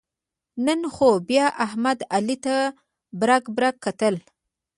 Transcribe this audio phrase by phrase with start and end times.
[0.65, 2.55] نن خو بیا احمد علي ته
[3.19, 4.15] برگ برگ کتل.